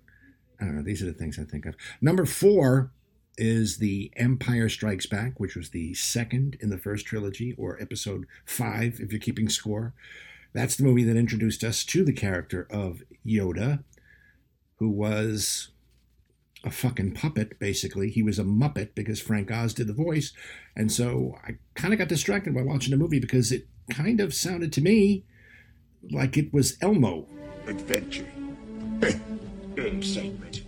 I 0.59 0.65
don't 0.65 0.75
know. 0.75 0.83
These 0.83 1.01
are 1.01 1.05
the 1.05 1.13
things 1.13 1.39
I 1.39 1.43
think 1.43 1.65
of. 1.65 1.75
Number 2.01 2.25
four 2.25 2.91
is 3.37 3.77
The 3.77 4.11
Empire 4.15 4.69
Strikes 4.69 5.05
Back, 5.05 5.39
which 5.39 5.55
was 5.55 5.69
the 5.69 5.93
second 5.93 6.57
in 6.61 6.69
the 6.69 6.77
first 6.77 7.05
trilogy, 7.05 7.53
or 7.57 7.81
episode 7.81 8.25
five, 8.45 8.99
if 8.99 9.11
you're 9.11 9.19
keeping 9.19 9.49
score. 9.49 9.93
That's 10.53 10.77
the 10.77 10.83
movie 10.83 11.03
that 11.03 11.17
introduced 11.17 11.63
us 11.63 11.83
to 11.85 12.05
the 12.05 12.13
character 12.13 12.65
of 12.71 13.03
Yoda, 13.25 13.83
who 14.77 14.89
was 14.89 15.69
a 16.63 16.71
fucking 16.71 17.13
puppet, 17.13 17.59
basically. 17.59 18.09
He 18.09 18.23
was 18.23 18.39
a 18.39 18.43
Muppet 18.43 18.95
because 18.95 19.21
Frank 19.21 19.51
Oz 19.51 19.73
did 19.73 19.87
the 19.87 19.93
voice. 19.93 20.33
And 20.75 20.91
so 20.91 21.37
I 21.45 21.57
kind 21.75 21.93
of 21.93 21.99
got 21.99 22.07
distracted 22.07 22.55
by 22.55 22.63
watching 22.63 22.91
the 22.91 22.97
movie 22.97 23.19
because 23.19 23.51
it 23.51 23.67
kind 23.89 24.19
of 24.19 24.33
sounded 24.33 24.73
to 24.73 24.81
me 24.81 25.25
like 26.11 26.37
it 26.37 26.53
was 26.53 26.77
Elmo. 26.81 27.27
Adventure. 27.67 28.27
Excitement. 29.77 30.61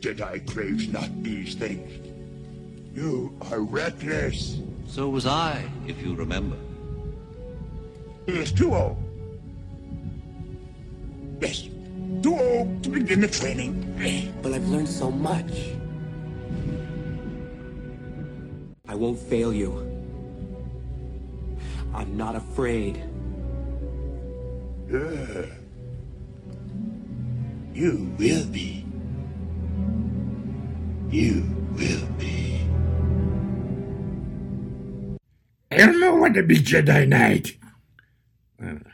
did 0.00 0.20
I 0.20 0.40
crave 0.40 0.92
not 0.92 1.10
these 1.22 1.54
things. 1.54 1.90
You 2.94 3.34
are 3.50 3.60
reckless. 3.60 4.60
So 4.86 5.08
was 5.08 5.26
I, 5.26 5.64
if 5.86 6.02
you 6.02 6.14
remember. 6.14 6.56
He 8.26 8.32
is 8.32 8.52
too 8.52 8.74
old. 8.74 8.98
Yes, 11.40 11.68
too 12.22 12.38
old 12.38 12.84
to 12.84 12.90
begin 12.90 13.20
the 13.20 13.28
training. 13.28 14.32
But 14.42 14.52
I've 14.52 14.68
learned 14.68 14.88
so 14.88 15.10
much. 15.10 15.52
I 18.86 18.94
won't 18.94 19.18
fail 19.18 19.52
you. 19.52 19.72
I'm 21.94 22.16
not 22.16 22.36
afraid. 22.36 23.02
Uh, 24.92 25.44
you 27.74 28.14
will 28.18 28.46
be. 28.46 28.84
You 31.10 31.44
will 31.72 32.06
be. 32.18 32.60
Elmo 35.70 36.16
want 36.16 36.34
to 36.34 36.42
be 36.42 36.56
Jedi 36.56 37.08
Knight. 37.08 37.56
I 38.60 38.64
don't. 38.66 38.86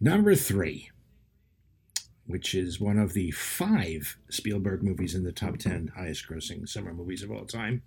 Number 0.00 0.34
three, 0.34 0.90
which 2.26 2.54
is 2.54 2.80
one 2.80 2.98
of 2.98 3.12
the 3.12 3.30
five 3.30 4.16
Spielberg 4.28 4.82
movies 4.82 5.14
in 5.14 5.22
the 5.22 5.32
top 5.32 5.58
10 5.58 5.92
highest 5.96 6.28
grossing 6.28 6.68
summer 6.68 6.92
movies 6.92 7.22
of 7.22 7.30
all 7.30 7.44
time. 7.44 7.82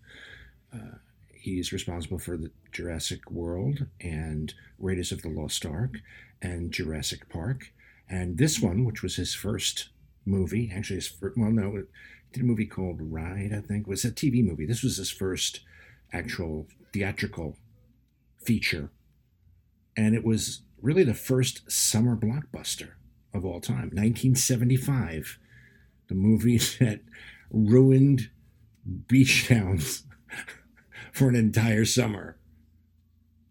Uh, 0.74 0.98
he's 1.34 1.74
responsible 1.74 2.20
for 2.20 2.38
the 2.38 2.52
Jurassic 2.72 3.30
World 3.30 3.88
and 4.00 4.54
Raiders 4.80 5.12
of 5.12 5.22
the 5.22 5.30
Lost 5.30 5.66
Ark 5.66 6.00
and 6.42 6.72
Jurassic 6.72 7.28
Park. 7.28 7.72
And 8.10 8.38
this 8.38 8.60
one, 8.60 8.86
which 8.86 9.02
was 9.02 9.16
his 9.16 9.34
first 9.34 9.90
movie, 10.26 10.72
actually 10.74 10.98
his 10.98 11.08
first, 11.08 11.38
well, 11.38 11.52
no, 11.52 11.76
he 11.76 11.84
did 12.32 12.44
a 12.44 12.46
movie 12.46 12.66
called 12.66 13.00
Ride, 13.00 13.52
I 13.56 13.62
think. 13.62 13.88
It 13.88 13.90
was 13.90 14.06
a 14.06 14.12
TV 14.12 14.44
movie. 14.44 14.66
This 14.66 14.84
was 14.84 14.98
his 14.98 15.12
first 15.12 15.62
actual 16.14 16.68
theatrical 16.94 17.58
feature. 18.44 18.90
And 19.98 20.16
it 20.16 20.24
was 20.24 20.62
really 20.82 21.04
the 21.04 21.14
first 21.14 21.70
summer 21.72 22.16
blockbuster 22.16 22.92
of 23.34 23.46
all 23.46 23.60
time. 23.60 23.92
1975. 23.94 25.40
The 26.08 26.16
movie 26.16 26.58
that 26.80 27.02
ruined 27.50 28.30
beach 29.08 29.48
towns 29.48 30.04
for 31.12 31.28
an 31.28 31.36
entire 31.36 31.86
summer. 31.86 32.38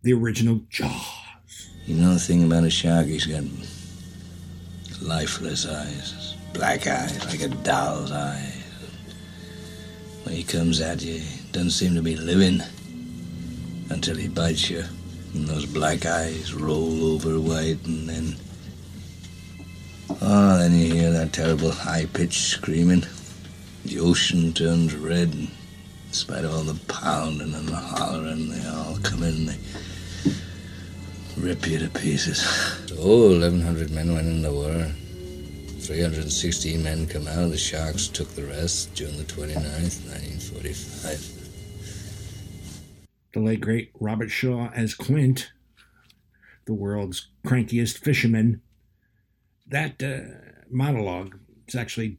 The 0.03 0.13
original 0.13 0.63
Jaws. 0.69 1.71
You 1.87 1.97
know 1.97 2.15
the 2.15 2.21
thing 2.21 2.45
about 2.45 2.65
a 2.65 2.71
shark? 2.71 3.07
He's 3.07 3.27
got 3.27 3.43
lifeless 5.05 5.67
eyes, 5.67 6.35
black 6.55 6.87
eyes, 6.87 7.25
like 7.27 7.43
a 7.43 7.49
doll's 7.49 8.11
eyes. 8.11 8.63
When 10.23 10.35
he 10.35 10.43
comes 10.43 10.81
at 10.81 11.03
you, 11.03 11.19
he 11.19 11.53
doesn't 11.53 11.71
seem 11.71 11.95
to 11.95 12.03
be 12.03 12.17
living 12.17 12.63
until 13.91 14.17
he 14.17 14.29
bites 14.29 14.71
you. 14.71 14.83
And 15.35 15.47
those 15.47 15.67
black 15.67 16.07
eyes 16.07 16.55
roll 16.55 17.13
over 17.13 17.39
white, 17.39 17.85
and 17.85 18.09
then. 18.09 18.37
Oh, 20.23 20.59
then 20.59 20.73
you 20.73 20.95
hear 20.95 21.11
that 21.11 21.33
terrible 21.33 21.71
high 21.71 22.07
pitched 22.07 22.45
screaming. 22.47 23.05
The 23.85 24.01
ocean 24.01 24.55
turns 24.55 24.95
red, 24.95 25.29
and 25.35 25.49
in 26.07 26.13
spite 26.13 26.45
of 26.45 26.55
all 26.55 26.63
the 26.63 26.81
pounding 26.87 27.53
and 27.53 27.69
the 27.69 27.77
hollering, 27.77 28.49
they 28.49 28.67
all 28.69 28.99
come 29.03 29.23
in 29.23 29.35
and 29.35 29.49
they 29.49 29.59
rip 31.37 31.67
you 31.67 31.79
to 31.79 31.89
pieces. 31.89 32.45
Oh, 32.99 33.31
1,100 33.31 33.91
men 33.91 34.15
went 34.15 34.27
in 34.27 34.43
the 34.43 34.53
war. 34.53 34.87
316 35.81 36.83
men 36.83 37.07
come 37.07 37.29
out. 37.29 37.51
The 37.51 37.59
Sharks 37.59 38.09
took 38.09 38.29
the 38.31 38.45
rest 38.45 38.95
June 38.95 39.17
the 39.17 39.25
29th, 39.25 40.07
1945. 40.09 41.35
The 43.35 43.41
late 43.41 43.61
great 43.61 43.91
Robert 44.01 44.31
Shaw 44.31 44.71
as 44.75 44.95
Quint, 44.95 45.53
the 46.65 46.73
world's 46.73 47.29
crankiest 47.47 47.99
fisherman. 47.99 48.63
That 49.67 50.03
uh, 50.03 50.21
monologue 50.71 51.39
is 51.67 51.75
actually 51.75 52.19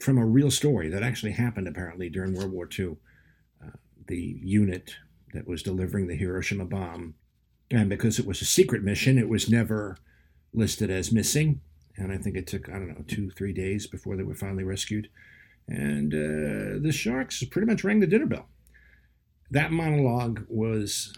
from 0.00 0.18
a 0.18 0.26
real 0.26 0.50
story 0.50 0.88
that 0.90 1.02
actually 1.02 1.32
happened 1.32 1.68
apparently 1.68 2.10
during 2.10 2.34
World 2.34 2.52
War 2.52 2.68
II. 2.78 2.96
Uh, 3.64 3.70
the 4.06 4.40
unit 4.42 4.96
that 5.32 5.46
was 5.46 5.62
delivering 5.62 6.08
the 6.08 6.16
Hiroshima 6.16 6.64
bomb. 6.64 7.14
And 7.70 7.88
because 7.88 8.18
it 8.18 8.26
was 8.26 8.40
a 8.40 8.46
secret 8.46 8.82
mission, 8.82 9.18
it 9.18 9.28
was 9.28 9.50
never 9.50 9.96
listed 10.54 10.90
as 10.90 11.12
missing. 11.12 11.60
And 11.96 12.12
I 12.12 12.16
think 12.16 12.36
it 12.36 12.46
took, 12.46 12.68
I 12.68 12.72
don't 12.72 12.88
know, 12.88 13.04
two, 13.06 13.30
three 13.30 13.52
days 13.52 13.86
before 13.86 14.16
they 14.16 14.22
were 14.22 14.34
finally 14.34 14.64
rescued. 14.64 15.08
And 15.66 16.14
uh, 16.14 16.80
the 16.80 16.92
Sharks 16.92 17.44
pretty 17.44 17.66
much 17.66 17.84
rang 17.84 18.00
the 18.00 18.06
dinner 18.06 18.26
bell. 18.26 18.48
That 19.50 19.72
monologue 19.72 20.46
was, 20.48 21.12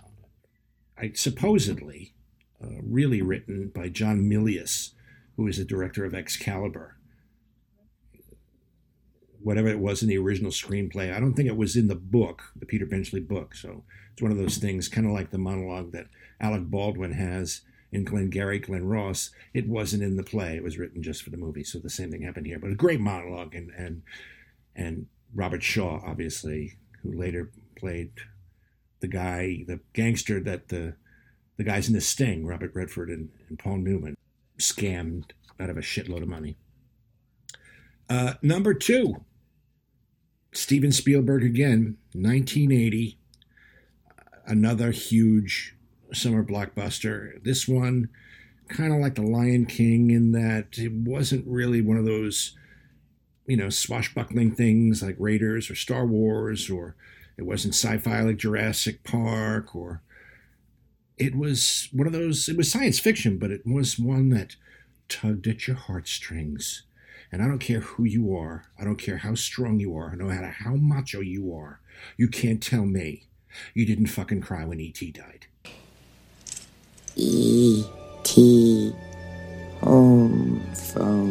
I 0.98 1.12
supposedly, 1.14 2.14
uh, 2.62 2.80
really 2.82 3.22
written 3.22 3.70
by 3.74 3.88
John 3.88 4.22
Milius, 4.22 4.92
who 5.36 5.46
is 5.46 5.58
the 5.58 5.64
director 5.64 6.04
of 6.04 6.14
Excalibur. 6.14 6.96
Whatever 9.42 9.68
it 9.68 9.78
was 9.78 10.02
in 10.02 10.08
the 10.08 10.18
original 10.18 10.50
screenplay, 10.50 11.14
I 11.14 11.20
don't 11.20 11.34
think 11.34 11.48
it 11.48 11.56
was 11.56 11.76
in 11.76 11.88
the 11.88 11.94
book, 11.94 12.42
the 12.56 12.66
Peter 12.66 12.86
Benchley 12.86 13.20
book. 13.20 13.54
So 13.54 13.84
it's 14.12 14.20
one 14.20 14.32
of 14.32 14.38
those 14.38 14.58
things, 14.58 14.88
kind 14.88 15.06
of 15.06 15.12
like 15.12 15.30
the 15.30 15.38
monologue 15.38 15.92
that 15.92 16.06
Alec 16.40 16.64
Baldwin 16.64 17.12
has 17.12 17.62
in 17.92 18.04
Glengarry 18.04 18.58
Glen 18.58 18.86
Ross. 18.86 19.30
It 19.52 19.68
wasn't 19.68 20.02
in 20.02 20.16
the 20.16 20.22
play; 20.22 20.56
it 20.56 20.62
was 20.62 20.78
written 20.78 21.02
just 21.02 21.22
for 21.22 21.30
the 21.30 21.36
movie. 21.36 21.64
So 21.64 21.78
the 21.78 21.90
same 21.90 22.10
thing 22.10 22.22
happened 22.22 22.46
here. 22.46 22.58
But 22.58 22.70
a 22.70 22.76
great 22.76 23.00
monologue, 23.00 23.54
and 23.54 23.70
and 23.76 24.02
and 24.74 25.06
Robert 25.34 25.62
Shaw, 25.62 26.00
obviously, 26.04 26.78
who 27.02 27.12
later 27.12 27.50
played 27.76 28.12
the 29.00 29.08
guy, 29.08 29.64
the 29.66 29.80
gangster 29.92 30.40
that 30.40 30.68
the 30.68 30.94
the 31.56 31.64
guys 31.64 31.88
in 31.88 31.94
the 31.94 32.00
Sting, 32.00 32.46
Robert 32.46 32.72
Redford 32.74 33.10
and, 33.10 33.28
and 33.48 33.58
Paul 33.58 33.78
Newman, 33.78 34.16
scammed 34.58 35.32
out 35.58 35.68
of 35.68 35.76
a 35.76 35.82
shitload 35.82 36.22
of 36.22 36.28
money. 36.28 36.56
Uh, 38.08 38.34
number 38.40 38.72
two, 38.72 39.24
Steven 40.52 40.90
Spielberg 40.90 41.44
again, 41.44 41.98
1980. 42.12 43.18
Another 44.46 44.90
huge 44.90 45.76
summer 46.12 46.44
blockbuster. 46.44 47.42
This 47.42 47.66
one, 47.68 48.08
kind 48.68 48.92
of 48.92 49.00
like 49.00 49.14
The 49.14 49.22
Lion 49.22 49.66
King, 49.66 50.10
in 50.10 50.32
that 50.32 50.78
it 50.78 50.92
wasn't 50.92 51.46
really 51.46 51.80
one 51.80 51.96
of 51.96 52.04
those, 52.04 52.56
you 53.46 53.56
know, 53.56 53.70
swashbuckling 53.70 54.54
things 54.54 55.02
like 55.02 55.16
Raiders 55.18 55.70
or 55.70 55.74
Star 55.74 56.06
Wars, 56.06 56.70
or 56.70 56.94
it 57.36 57.46
wasn't 57.46 57.74
sci 57.74 57.98
fi 57.98 58.20
like 58.20 58.36
Jurassic 58.36 59.02
Park, 59.04 59.74
or 59.74 60.02
it 61.18 61.34
was 61.34 61.88
one 61.92 62.06
of 62.06 62.12
those, 62.12 62.48
it 62.48 62.56
was 62.56 62.70
science 62.70 62.98
fiction, 62.98 63.38
but 63.38 63.50
it 63.50 63.66
was 63.66 63.98
one 63.98 64.30
that 64.30 64.56
tugged 65.08 65.46
at 65.46 65.66
your 65.66 65.76
heartstrings. 65.76 66.84
And 67.32 67.42
I 67.42 67.46
don't 67.46 67.58
care 67.60 67.80
who 67.80 68.04
you 68.04 68.34
are, 68.34 68.64
I 68.78 68.84
don't 68.84 68.96
care 68.96 69.18
how 69.18 69.34
strong 69.34 69.78
you 69.78 69.96
are, 69.96 70.16
no 70.16 70.24
matter 70.26 70.48
how 70.48 70.74
macho 70.74 71.20
you 71.20 71.54
are, 71.54 71.80
you 72.16 72.26
can't 72.26 72.62
tell 72.62 72.86
me 72.86 73.26
you 73.74 73.86
didn't 73.86 74.06
fucking 74.06 74.40
cry 74.40 74.64
when 74.64 74.80
E.T. 74.80 75.12
died. 75.12 75.46
E.T. 77.16 78.94
Home 79.82 80.60
phone. 80.74 81.29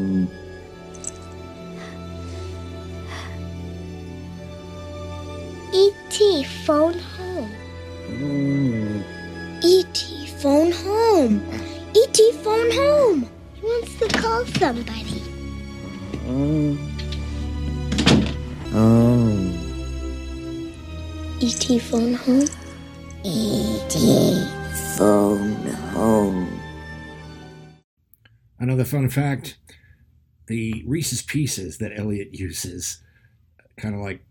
Fun 28.89 29.09
fact 29.09 29.57
the 30.47 30.83
Reese's 30.87 31.21
Pieces 31.21 31.77
that 31.77 31.97
Elliot 31.97 32.33
uses, 32.33 33.01
kind 33.77 33.93
of 33.93 34.01
like 34.01 34.21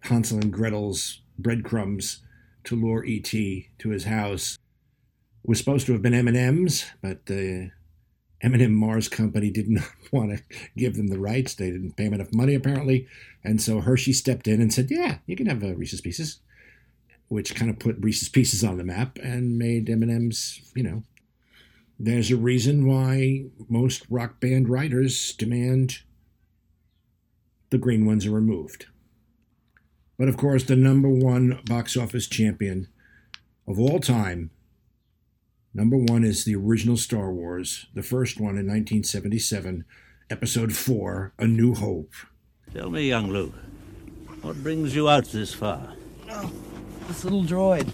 Hansel 0.00 0.38
and 0.38 0.52
Gretel's 0.52 1.22
breadcrumbs 1.38 2.20
to 2.64 2.74
lure 2.74 3.04
E.T. 3.04 3.68
to 3.78 3.88
his 3.90 4.04
house, 4.04 4.58
was 5.44 5.58
supposed 5.58 5.86
to 5.86 5.92
have 5.92 6.02
been 6.02 6.14
M&M's, 6.14 6.84
but 7.00 7.26
the 7.26 7.70
M&M 8.42 8.74
Mars 8.74 9.08
Company 9.08 9.50
did 9.50 9.68
not 9.68 9.88
want 10.12 10.36
to 10.36 10.42
give 10.76 10.96
them 10.96 11.06
the 11.06 11.18
rights. 11.18 11.54
They 11.54 11.70
didn't 11.70 11.96
pay 11.96 12.04
him 12.06 12.14
enough 12.14 12.32
money, 12.32 12.56
apparently. 12.56 13.06
And 13.44 13.62
so 13.62 13.80
Hershey 13.80 14.12
stepped 14.12 14.48
in 14.48 14.60
and 14.60 14.74
said, 14.74 14.90
yeah, 14.90 15.18
you 15.26 15.36
can 15.36 15.46
have 15.46 15.62
uh, 15.62 15.76
Reese's 15.76 16.00
Pieces, 16.00 16.40
which 17.28 17.54
kind 17.54 17.70
of 17.70 17.78
put 17.78 17.96
Reese's 18.00 18.28
Pieces 18.28 18.64
on 18.64 18.78
the 18.78 18.84
map 18.84 19.18
and 19.22 19.56
made 19.56 19.88
M&M's, 19.88 20.72
you 20.74 20.82
know, 20.82 21.04
there's 21.98 22.30
a 22.30 22.36
reason 22.36 22.86
why 22.86 23.46
most 23.68 24.04
rock 24.10 24.40
band 24.40 24.68
writers 24.68 25.32
demand 25.32 26.00
the 27.70 27.78
green 27.78 28.06
ones 28.06 28.26
are 28.26 28.30
removed. 28.30 28.86
But 30.18 30.28
of 30.28 30.36
course, 30.36 30.64
the 30.64 30.76
number 30.76 31.08
one 31.08 31.60
box 31.64 31.96
office 31.96 32.26
champion 32.26 32.88
of 33.66 33.78
all 33.78 33.98
time, 33.98 34.50
number 35.74 35.96
one 35.96 36.24
is 36.24 36.44
the 36.44 36.54
original 36.54 36.96
Star 36.96 37.32
Wars, 37.32 37.86
the 37.94 38.02
first 38.02 38.38
one 38.38 38.56
in 38.58 38.66
1977, 38.66 39.84
Episode 40.30 40.74
4 40.74 41.32
A 41.38 41.46
New 41.46 41.74
Hope. 41.74 42.12
Tell 42.72 42.90
me, 42.90 43.08
young 43.08 43.30
Luke, 43.30 43.54
what 44.42 44.62
brings 44.62 44.94
you 44.94 45.08
out 45.08 45.26
this 45.26 45.52
far? 45.52 45.94
Oh, 46.30 46.52
this 47.08 47.24
little 47.24 47.44
droid. 47.44 47.92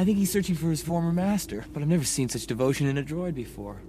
I 0.00 0.04
think 0.06 0.16
he's 0.16 0.32
searching 0.32 0.54
for 0.54 0.70
his 0.70 0.80
former 0.80 1.12
master, 1.12 1.62
but 1.74 1.82
I've 1.82 1.88
never 1.88 2.04
seen 2.04 2.30
such 2.30 2.46
devotion 2.46 2.86
in 2.86 2.96
a 2.96 3.02
droid 3.02 3.34
before. 3.34 3.82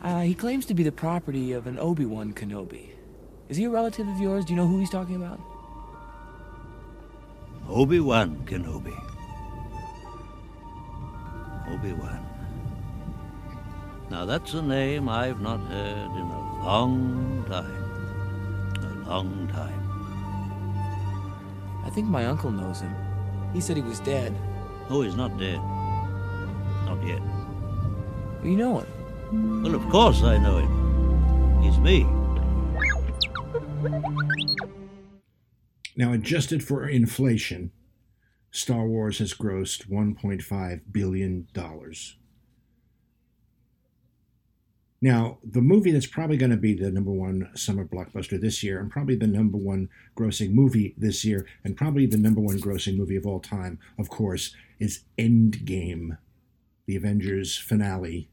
Uh, 0.00 0.22
he 0.22 0.32
claims 0.32 0.64
to 0.66 0.72
be 0.72 0.82
the 0.82 0.90
property 0.90 1.52
of 1.52 1.66
an 1.66 1.78
Obi-Wan 1.78 2.32
Kenobi. 2.32 2.92
Is 3.50 3.58
he 3.58 3.64
a 3.64 3.68
relative 3.68 4.08
of 4.08 4.18
yours? 4.18 4.46
Do 4.46 4.54
you 4.54 4.56
know 4.56 4.66
who 4.66 4.78
he's 4.78 4.88
talking 4.88 5.16
about? 5.16 5.38
Obi-Wan 7.68 8.42
Kenobi. 8.46 8.96
Obi-Wan. 11.68 12.26
Now 14.08 14.24
that's 14.24 14.54
a 14.54 14.62
name 14.62 15.10
I've 15.10 15.42
not 15.42 15.60
heard 15.60 16.10
in 16.10 16.26
a 16.26 16.64
long 16.64 17.44
time. 17.50 19.04
A 19.04 19.10
long 19.10 19.46
time. 19.48 19.80
I 21.84 21.90
think 21.90 22.06
my 22.08 22.24
uncle 22.24 22.50
knows 22.50 22.80
him. 22.80 22.96
He 23.52 23.60
said 23.60 23.76
he 23.76 23.82
was 23.82 24.00
dead. 24.00 24.34
Oh, 24.88 25.02
he's 25.02 25.14
not 25.14 25.38
dead. 25.38 25.60
Not 26.86 27.06
yet. 27.06 27.20
You 28.42 28.56
know 28.56 28.80
him? 28.80 29.62
Well, 29.62 29.74
of 29.74 29.88
course 29.88 30.22
I 30.22 30.38
know 30.38 30.58
him. 30.58 31.62
He's 31.62 31.78
me. 31.78 32.06
Now, 35.96 36.12
adjusted 36.12 36.64
for 36.64 36.88
inflation, 36.88 37.70
Star 38.50 38.86
Wars 38.86 39.18
has 39.18 39.34
grossed 39.34 39.88
$1.5 39.88 40.80
billion. 40.90 41.46
Now, 45.04 45.38
the 45.42 45.60
movie 45.60 45.90
that's 45.90 46.06
probably 46.06 46.36
going 46.36 46.52
to 46.52 46.56
be 46.56 46.74
the 46.74 46.92
number 46.92 47.10
one 47.10 47.50
summer 47.56 47.84
blockbuster 47.84 48.40
this 48.40 48.62
year, 48.62 48.78
and 48.78 48.88
probably 48.88 49.16
the 49.16 49.26
number 49.26 49.58
one 49.58 49.88
grossing 50.16 50.52
movie 50.52 50.94
this 50.96 51.24
year, 51.24 51.44
and 51.64 51.76
probably 51.76 52.06
the 52.06 52.16
number 52.16 52.40
one 52.40 52.60
grossing 52.60 52.96
movie 52.96 53.16
of 53.16 53.26
all 53.26 53.40
time, 53.40 53.80
of 53.98 54.08
course, 54.08 54.54
is 54.78 55.02
Endgame, 55.18 56.18
the 56.86 56.94
Avengers 56.94 57.58
finale. 57.58 58.30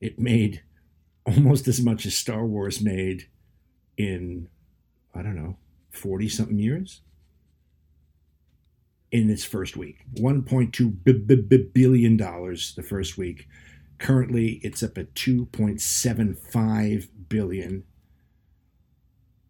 It 0.00 0.18
made 0.18 0.64
almost 1.24 1.68
as 1.68 1.80
much 1.80 2.04
as 2.04 2.16
Star 2.16 2.44
Wars 2.44 2.80
made 2.82 3.28
in, 3.96 4.48
I 5.14 5.22
don't 5.22 5.36
know, 5.36 5.56
40 5.90 6.28
something 6.28 6.58
years 6.58 7.02
in 9.12 9.30
its 9.30 9.44
first 9.44 9.76
week. 9.76 9.98
$1.2 10.14 11.04
b- 11.04 11.12
b- 11.12 11.36
b- 11.36 11.70
billion 11.72 12.16
dollars 12.16 12.74
the 12.74 12.82
first 12.82 13.16
week. 13.16 13.46
Currently, 14.02 14.60
it's 14.64 14.82
up 14.82 14.98
at 14.98 15.14
2.75 15.14 17.08
billion, 17.28 17.84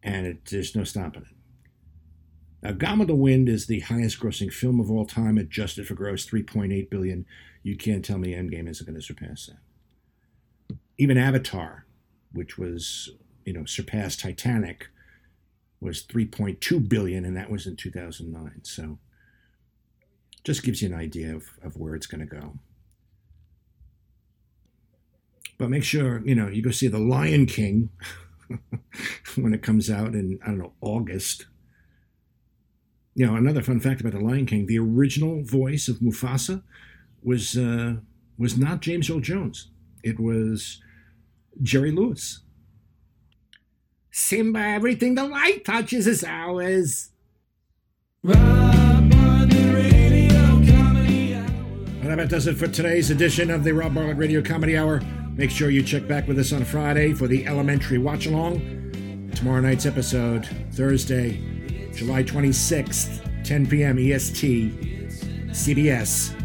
and 0.02 0.26
it, 0.26 0.44
there's 0.44 0.76
no 0.76 0.84
stopping 0.84 1.22
it. 1.22 2.78
Now, 2.78 2.96
with 2.98 3.08
the 3.08 3.14
Wind 3.14 3.48
is 3.48 3.64
the 3.66 3.80
highest-grossing 3.80 4.52
film 4.52 4.78
of 4.78 4.90
all 4.90 5.06
time, 5.06 5.38
adjusted 5.38 5.88
for 5.88 5.94
gross 5.94 6.26
3.8 6.26 6.90
billion. 6.90 7.24
You 7.62 7.78
can't 7.78 8.04
tell 8.04 8.18
me 8.18 8.34
Endgame 8.34 8.68
isn't 8.68 8.84
going 8.84 8.94
to 8.94 9.00
surpass 9.00 9.46
that. 9.46 10.76
Even 10.98 11.16
Avatar, 11.16 11.86
which 12.32 12.58
was 12.58 13.08
you 13.46 13.54
know 13.54 13.64
surpassed 13.64 14.20
Titanic, 14.20 14.90
was 15.80 16.02
3.2 16.02 16.90
billion, 16.90 17.24
and 17.24 17.38
that 17.38 17.50
was 17.50 17.66
in 17.66 17.76
2009. 17.76 18.60
So, 18.64 18.98
just 20.44 20.62
gives 20.62 20.82
you 20.82 20.88
an 20.88 21.00
idea 21.00 21.34
of, 21.34 21.46
of 21.62 21.78
where 21.78 21.94
it's 21.94 22.06
going 22.06 22.20
to 22.20 22.26
go. 22.26 22.58
But 25.62 25.70
make 25.70 25.84
sure, 25.84 26.20
you 26.24 26.34
know, 26.34 26.48
you 26.48 26.60
go 26.60 26.72
see 26.72 26.88
The 26.88 26.98
Lion 26.98 27.46
King 27.46 27.90
when 29.36 29.54
it 29.54 29.62
comes 29.62 29.88
out 29.88 30.12
in, 30.12 30.40
I 30.42 30.46
don't 30.46 30.58
know, 30.58 30.72
August. 30.80 31.46
You 33.14 33.26
know, 33.26 33.36
another 33.36 33.62
fun 33.62 33.78
fact 33.78 34.00
about 34.00 34.14
The 34.14 34.18
Lion 34.18 34.44
King: 34.44 34.66
the 34.66 34.80
original 34.80 35.44
voice 35.44 35.86
of 35.86 35.98
Mufasa 35.98 36.64
was 37.22 37.56
uh, 37.56 37.98
was 38.36 38.58
not 38.58 38.80
James 38.80 39.08
Earl 39.08 39.20
Jones. 39.20 39.68
It 40.02 40.18
was 40.18 40.82
Jerry 41.62 41.92
Lewis. 41.92 42.40
Simba, 44.10 44.58
everything 44.58 45.14
the 45.14 45.28
light 45.28 45.64
touches 45.64 46.08
is 46.08 46.24
ours. 46.24 47.10
And 48.24 48.34
that 52.18 52.28
does 52.28 52.48
it 52.48 52.56
for 52.56 52.66
today's 52.66 53.10
edition 53.12 53.48
of 53.48 53.62
the 53.62 53.72
Rob 53.72 53.94
Bartlett 53.94 54.16
Radio 54.16 54.42
Comedy 54.42 54.76
Hour. 54.76 55.00
Make 55.34 55.50
sure 55.50 55.70
you 55.70 55.82
check 55.82 56.06
back 56.06 56.28
with 56.28 56.38
us 56.38 56.52
on 56.52 56.64
Friday 56.64 57.14
for 57.14 57.26
the 57.26 57.46
Elementary 57.46 57.98
Watch 57.98 58.26
Along. 58.26 59.30
Tomorrow 59.34 59.62
night's 59.62 59.86
episode, 59.86 60.46
Thursday, 60.72 61.40
July 61.94 62.22
26th, 62.22 63.44
10 63.44 63.66
p.m. 63.66 63.98
EST, 63.98 64.44
CBS. 65.50 66.38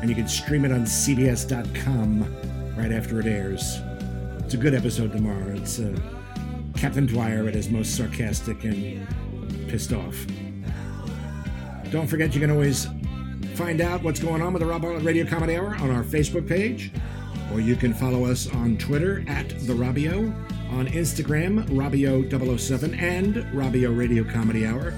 And 0.00 0.08
you 0.08 0.14
can 0.14 0.28
stream 0.28 0.64
it 0.64 0.70
on 0.70 0.82
CBS.com 0.82 2.22
right 2.76 2.92
after 2.92 3.18
it 3.18 3.26
airs. 3.26 3.78
It's 4.38 4.54
a 4.54 4.58
good 4.58 4.74
episode 4.74 5.12
tomorrow. 5.12 5.54
It's 5.56 5.80
uh, 5.80 5.96
Captain 6.76 7.06
Dwyer 7.06 7.48
at 7.48 7.54
his 7.54 7.68
most 7.68 7.96
sarcastic 7.96 8.62
and 8.64 9.06
pissed 9.68 9.92
off. 9.92 10.24
Don't 11.90 12.06
forget, 12.06 12.32
you 12.32 12.40
can 12.40 12.50
always 12.50 12.86
find 13.54 13.80
out 13.80 14.02
what's 14.02 14.20
going 14.20 14.40
on 14.40 14.52
with 14.52 14.60
the 14.60 14.66
Rob 14.66 14.82
Bartlett 14.82 15.04
Radio 15.04 15.26
Comedy 15.26 15.56
Hour 15.56 15.74
on 15.76 15.90
our 15.90 16.04
Facebook 16.04 16.48
page, 16.48 16.92
or 17.52 17.60
you 17.60 17.76
can 17.76 17.92
follow 17.94 18.24
us 18.24 18.52
on 18.54 18.76
Twitter 18.78 19.24
at 19.28 19.48
The 19.50 19.72
Robio, 19.72 20.32
on 20.70 20.86
Instagram, 20.88 21.66
Robbio007, 21.68 23.00
and 23.00 23.34
Robbio 23.52 23.96
Radio 23.96 24.24
Comedy 24.24 24.66
Hour. 24.66 24.88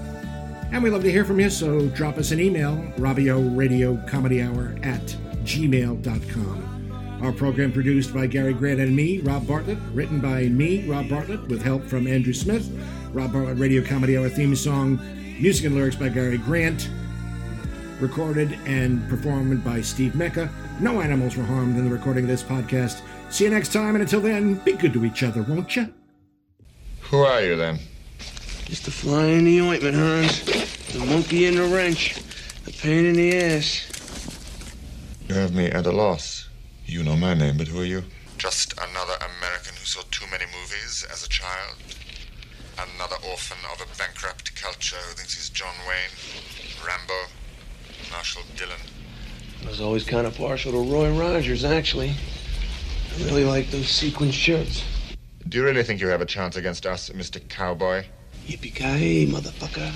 And 0.73 0.83
we 0.83 0.91
love 0.91 1.03
to 1.03 1.11
hear 1.11 1.25
from 1.25 1.41
you, 1.41 1.51
so 1.51 1.89
drop 1.89 2.17
us 2.19 2.31
an 2.31 2.41
email, 2.41 2.77
Robio 2.97 3.57
Radio 3.57 3.97
Comedy 4.09 4.43
Hour 4.43 4.77
at 4.83 5.05
gmail.com. 5.45 7.21
Our 7.23 7.33
program 7.33 7.73
produced 7.73 8.13
by 8.13 8.27
Gary 8.27 8.53
Grant 8.53 8.81
and 8.81 8.95
me, 8.95 9.19
Rob 9.21 9.47
Bartlett, 9.47 9.79
written 9.93 10.21
by 10.21 10.45
me, 10.45 10.89
Rob 10.89 11.09
Bartlett, 11.09 11.47
with 11.49 11.63
help 11.63 11.85
from 11.85 12.07
Andrew 12.07 12.33
Smith. 12.33 12.69
Rob 13.13 13.33
Bartlett 13.33 13.59
Radio 13.59 13.83
Comedy 13.83 14.17
Hour 14.19 14.29
theme 14.29 14.55
song, 14.57 14.99
music 15.41 15.67
and 15.67 15.75
lyrics 15.75 15.97
by 15.97 16.09
Gary 16.09 16.39
Grant 16.39 16.89
recorded 18.01 18.59
and 18.67 19.09
performed 19.09 19.65
by 19.65 19.81
Steve 19.81 20.15
Mecca. 20.15 20.51
No 20.81 21.01
animals 21.01 21.37
were 21.37 21.45
harmed 21.45 21.77
in 21.79 21.85
the 21.85 21.91
recording 21.91 22.25
of 22.25 22.29
this 22.29 22.43
podcast. 22.43 23.01
See 23.31 23.45
you 23.45 23.51
next 23.51 23.73
time, 23.73 23.95
and 23.95 24.03
until 24.03 24.21
then, 24.21 24.55
be 24.65 24.73
good 24.73 24.93
to 24.95 25.05
each 25.05 25.23
other, 25.23 25.43
won't 25.43 25.77
you? 25.77 25.93
Who 27.03 27.19
are 27.19 27.43
you 27.43 27.55
then? 27.55 27.79
Just 28.65 28.89
a 28.89 28.91
fly 28.91 29.27
in 29.27 29.45
the 29.45 29.61
ointment, 29.61 29.95
Hans. 29.95 30.45
The 30.93 30.99
monkey 31.07 31.47
in 31.47 31.55
the 31.55 31.63
wrench. 31.65 32.17
The 32.65 32.73
pain 32.73 33.07
in 33.07 33.15
the 33.15 33.37
ass. 33.37 33.89
You 35.29 35.37
have 35.37 35.55
me 35.55 35.67
at 35.67 35.87
a 35.87 35.93
loss. 35.93 36.49
You 36.87 37.05
know 37.05 37.17
my 37.17 37.35
name, 37.35 37.57
but 37.57 37.69
who 37.69 37.81
are 37.81 37.85
you? 37.85 38.03
Just 38.37 38.73
another 38.73 39.15
American 39.39 39.75
who 39.77 39.85
saw 39.85 40.03
too 40.11 40.27
many 40.31 40.45
movies 40.47 41.07
as 41.13 41.25
a 41.25 41.29
child. 41.29 41.77
Another 42.97 43.17
orphan 43.31 43.59
of 43.73 43.81
a 43.81 43.97
bankrupt 43.97 44.61
culture 44.61 44.97
who 44.97 45.15
thinks 45.15 45.35
he's 45.35 45.51
John 45.51 45.75
Wayne, 45.87 46.85
Rambo, 46.85 47.31
Marshall 48.11 48.43
Dillon. 48.57 48.81
I 49.65 49.69
was 49.69 49.81
always 49.81 50.05
kind 50.05 50.27
of 50.27 50.37
partial 50.37 50.73
to 50.73 50.79
Roy 50.79 51.11
Rogers, 51.19 51.65
actually. 51.65 52.11
I 52.11 53.25
really 53.25 53.45
like 53.45 53.71
those 53.71 53.89
sequin 53.89 54.31
shirts. 54.31 54.85
Do 55.49 55.59
you 55.59 55.65
really 55.65 55.83
think 55.83 56.01
you 56.01 56.09
have 56.09 56.21
a 56.21 56.27
chance 56.27 56.57
against 56.57 56.85
us, 56.85 57.09
Mr. 57.11 57.47
Cowboy? 57.49 58.05
Yippee-ki-yay, 58.47 59.27
motherfucker. 59.27 59.91